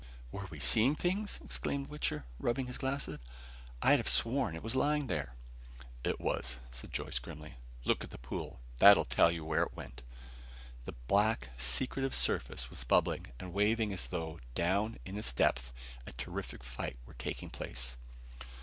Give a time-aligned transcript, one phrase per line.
[0.31, 3.19] "Were we seeing things?" exclaimed Wichter, rubbing his glasses.
[3.83, 5.35] "I'd have sworn it was lying there!"
[6.03, 7.53] "It was," said Joyce grimly.
[7.85, 8.59] "Look at the pool.
[8.79, 10.01] That'll tell you where it went."
[10.85, 15.71] The black, secretive surface was bubbling and waving as though, down in its depths,
[16.07, 17.95] a terrific fight were taking place.